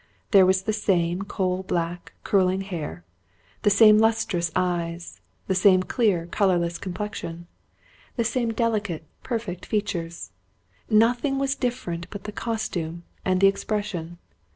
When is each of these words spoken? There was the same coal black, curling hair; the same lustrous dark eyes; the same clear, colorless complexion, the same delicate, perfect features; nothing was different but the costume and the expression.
There 0.31 0.47
was 0.47 0.63
the 0.63 0.73
same 0.73 1.21
coal 1.21 1.61
black, 1.61 2.13
curling 2.23 2.61
hair; 2.61 3.03
the 3.61 3.69
same 3.69 3.99
lustrous 3.99 4.49
dark 4.49 4.55
eyes; 4.65 5.21
the 5.45 5.53
same 5.53 5.83
clear, 5.83 6.25
colorless 6.25 6.79
complexion, 6.79 7.45
the 8.15 8.23
same 8.23 8.51
delicate, 8.51 9.03
perfect 9.21 9.63
features; 9.63 10.31
nothing 10.89 11.37
was 11.37 11.53
different 11.53 12.07
but 12.09 12.23
the 12.23 12.31
costume 12.31 13.03
and 13.23 13.41
the 13.41 13.47
expression. 13.47 14.17